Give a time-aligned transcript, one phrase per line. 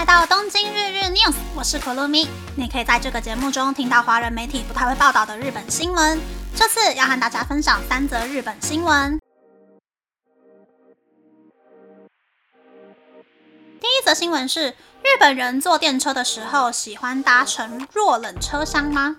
[0.00, 2.26] 来到东京日日 news，我是可露咪。
[2.56, 6.18] 你可以在这个节目中听到华人媒体不太会报道的日本新闻。
[6.56, 9.20] 这次要和大家分享三则日本新闻。
[14.10, 19.14] 则新闻是：日本人坐电车的时候喜欢搭乘弱冷车厢吗？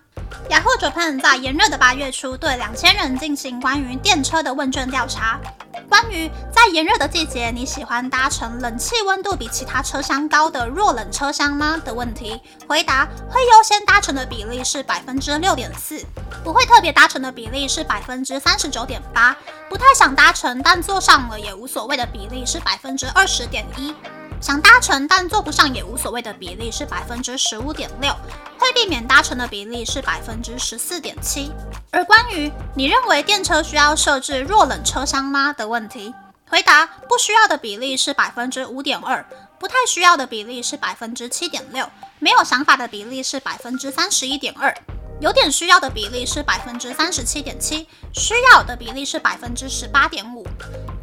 [0.49, 5.39] 雅虎 Japan 在炎热的八月初对两千人进行关于电车的问卷调查。
[5.87, 11.82] 关于在炎热的季节，你喜欢搭乘冷气温度比其他车厢高的弱冷车厢吗？
[11.85, 16.04] 的问题，回答会优先搭乘的比例是百分之六点四，
[16.43, 19.33] 不会特别搭乘的比例是百分之三十九点八，
[19.69, 23.96] 不太想搭乘但坐上了也无所谓的比例是百分之二十点一。
[24.41, 28.11] 想搭乘但坐不上也无所谓的比例是百分之十五点六，
[28.57, 31.51] 会避免搭乘的比例是百分之十四点七。
[31.91, 36.11] 而关于你认为电车需要设置弱冷车厢吗的问题，
[36.49, 39.23] 回答不需要的比例是百分之五点二，
[39.59, 44.75] 不太需要的比例是百分之七点六，没有想法的比例是百分之三十一点二，
[45.19, 50.41] 有点需要的比例是百分之三十七点七，需要的比例是百分之十八点五。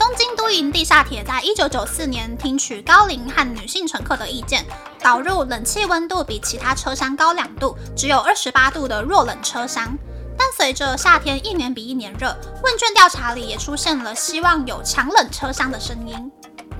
[0.09, 4.65] 东京都营地下铁在一九九四年听取高龄和女性乘客的意见，
[5.03, 9.95] 导入冷气温度比其他车厢高两度，只有二十八度的弱冷车厢。
[10.39, 16.33] 但随着夏天一年比一年热，问卷调查里也出现了希望有强冷车厢的声音。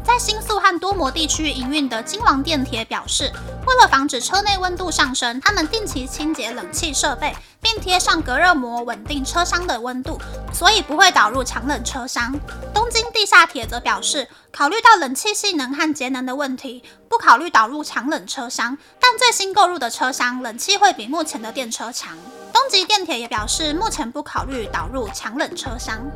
[0.05, 3.31] 在新宿和多摩地区营运的金王电铁表示，
[3.67, 10.19] 为了防止车内温度上升，他们定期清洁冷气设备，并贴上隔热膜稳定车厢的温度，
[10.53, 12.35] 所以不会导入强冷车厢。
[12.73, 22.17] 东京地下铁则表示，考虑到冷气性能和节能的问题，不考虑导入强冷车厢，但最新购入的车厢冷气会比目前的电车强。
[22.51, 26.11] 东极电铁也表示，目前不考虑导入强冷车厢。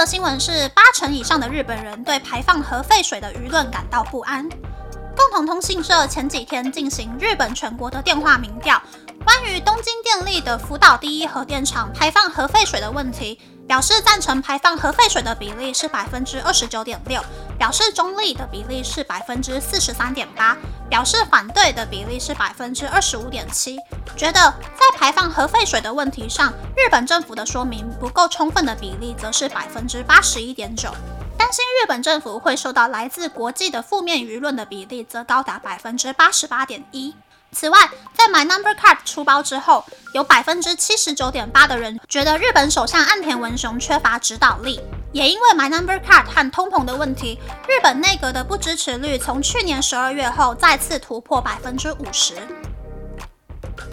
[0.00, 4.48] 的新闻是，八成以上的日本人对排放核废水的舆论感到不安。
[4.48, 8.82] 共同通信社前几天进行日本全国的电话民调，
[9.24, 13.38] 关于东京电力的福岛第一核电厂排放核废水的问题。
[13.70, 17.22] 表示赞成排放核废水的比例是百分之二十九点六，
[17.56, 20.56] 表示中立的比例是百分之四十三点八，
[20.88, 23.78] 表示反对的比例是百分之二十五点七。
[24.16, 30.90] 觉得在排放核废水的问题上，日本政府的说明不够充分的比例则是百分之八十一点九，
[31.38, 37.14] 担心日本政府会受到来自国际的负面舆论的比例则高达百分之八十八点一。
[37.52, 37.78] 此外，
[38.14, 39.84] 在 My Number Card 出包之后，
[40.14, 44.80] 有百分之七十九点八的人觉得日本首相岸田文雄缺乏指导力。
[45.12, 52.34] 也因为 My Number Card 和通膨的问题，日本内阁的不支持率从去年十二月后再次突破百分之五十。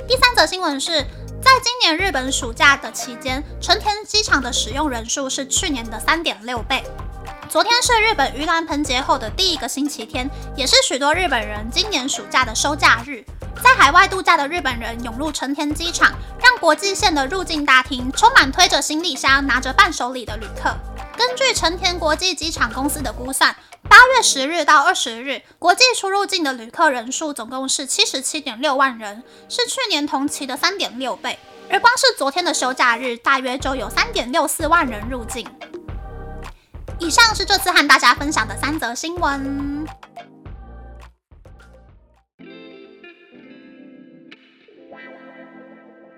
[0.07, 0.91] 第三则新闻是
[1.41, 6.84] 在今年日本暑假的期间，成田机场的使用人数是去年的三点六倍。
[7.50, 13.24] 昨天是日本盂兰盆节后的第一个星期天，也是许多日本人今年暑假的收假日。
[13.64, 20.76] 在海外度假的日本人涌入成田机场，让国际线的入境大厅充满推着行李箱、拿着伴手礼的旅客。
[21.18, 23.56] 根据成田国际机场公司的估算，
[23.90, 31.40] 八月十日到二十日，国际出入境的旅客人数总共是七十七点六万人，是去年同期的三点六倍。
[31.70, 35.46] 而光是昨天的休假日，大约就有三点六四万人入境。
[37.00, 39.85] 以上是这次和大家分享的三则新闻。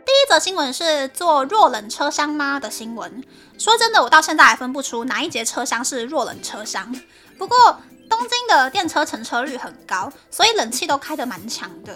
[0.06, 3.24] 第一则新闻是坐弱冷车厢吗的新闻。
[3.58, 6.92] 说真的，我到现在还分不出哪一节车厢是弱冷车厢。
[7.38, 7.80] 不过
[8.10, 11.96] 东京的电车乘车率很高，所以冷气都开得蛮强的。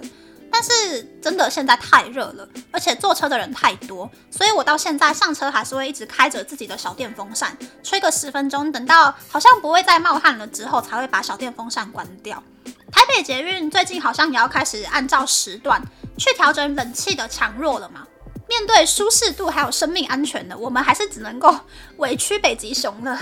[0.54, 12.44] 但是真的现在太热了，而且坐车的人太多，所以我到现在上车还是会一直开着自己的小电风扇，吹个十分钟，等到好像不会再冒汗了之后，才会把小电风扇关掉。
[12.92, 15.82] 台北捷运最近好像也要开始按照时段
[16.20, 18.08] 去调整冷气的强弱了嘛？
[18.48, 21.62] 面对舒适度还有生命安全的，我们还是只能够
[21.98, 23.20] 委屈北极熊了。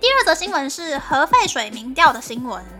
[0.00, 2.79] 第二则新闻是核废水民调的新闻。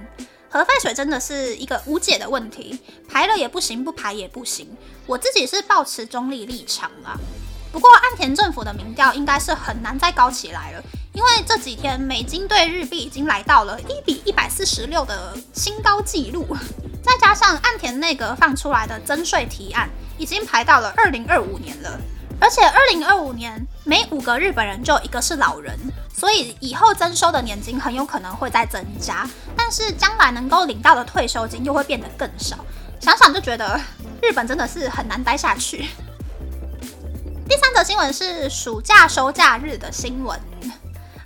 [0.52, 4.68] 核废水真的是一个无解的问题，排了也不行，不排也不行。
[5.06, 7.16] 我自己是保持中立立场啦。
[7.70, 10.82] 不过岸田政府的民调应该是很难再高起来了，
[11.12, 16.44] 因为这几天美金对日币已经来到了一比一百四十六的新高纪录，
[17.00, 19.88] 再加上岸田内阁放出来的增税提案。
[20.18, 21.98] 已经排到了二零二五年了，
[22.38, 25.78] 而且二零二五年每五个日本人就一个是老人，
[26.20, 29.26] 所以以后增收的年金很有可能会再增加，
[29.56, 32.58] 但是将来能够领到的退休金又会变得更少，
[33.00, 33.80] 想想就觉得
[34.20, 35.88] 日本真的是很难待下去。
[37.48, 40.38] 第三则新闻是暑假收假日的新闻。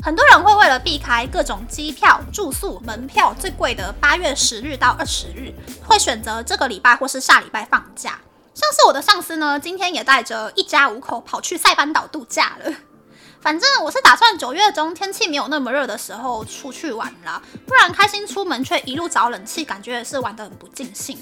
[0.01, 5.53] 很多人会为了避开各种机票、住宿、门票最贵的八月十日到二十日，
[5.85, 8.21] 会选择这个礼拜或是下礼拜放假。
[8.55, 12.73] 像是我的上司呢，今天也带着一家五口跑去塞班岛度假了。
[13.45, 21.19] 反正我是打算九月中天气没有那么热的时候出去玩啦，不然开心出门却一路找冷气，感觉也是玩得很不尽兴。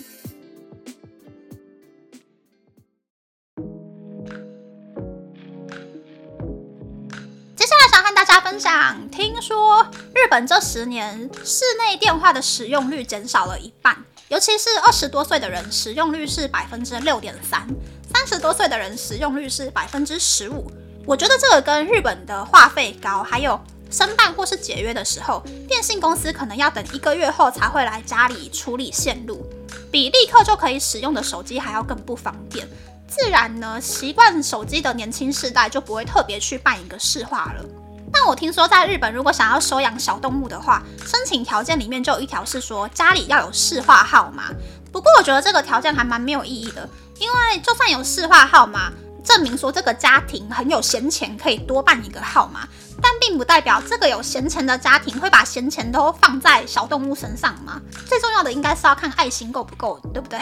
[7.56, 9.84] 接下来想和大家分享，听说
[10.14, 13.96] 日本这十年室内电话的使用率减少了一半。
[14.28, 17.66] 尤其是二十多岁的人，使用率是百分之六点三；
[18.14, 20.70] 三十多岁的人，使用率是百分之十五。
[21.06, 23.60] 我觉得这个跟日本的话费高，还有
[23.90, 29.44] 申办或是解约的时候，电信公司可能要等一个月后才会来家里处理线路，
[29.90, 32.66] 比立刻就可以使用的手机还要更不方便。
[33.08, 37.64] 自然呢，习惯手机的年轻世代就不会特别去办一个市话了。
[38.10, 44.44] 但我听说，在日本，如果想要收养小动物的话，申请条件里面就有一条是说家里要有市话号码。
[44.90, 46.88] 不过我觉得这个条件还蛮没有意义的，
[47.18, 48.92] 因为就算有市话号码，
[49.24, 52.68] 证明说这个家庭很有闲钱，可以多办一个号码，
[53.00, 57.80] 但并不代表这个有闲钱的家庭会把闲钱都放在小动物身上嘛。
[58.06, 60.38] 最重要的应该是要看爱心够不够，对不对？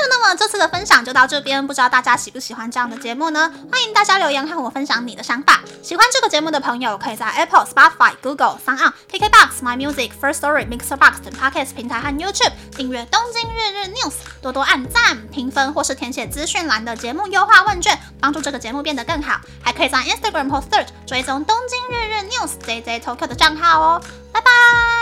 [0.00, 3.50] 那么，那么这次的分享就到这边，不知道大家喜不喜欢这样的节目呢？
[3.70, 5.60] 欢迎大家留言和我分享你的想法。
[5.82, 14.10] 喜欢这个节目的朋友，可以在 Apple、Spotify、Google、s o u n KKBox、My Music、First Story、Mixer Box 等 Podcast 平台和 YouTube 订阅《东京日日 News》，
[14.42, 19.40] 多多按赞、评分或是填写资讯栏的节目优化问卷，帮助这个节目变得更好。
[19.62, 22.50] 还可以在 Instagram 或 Search 追踪《东京日日 News》
[22.82, 24.02] JJ Tokyo 的账号哦。
[24.32, 24.97] 拜拜。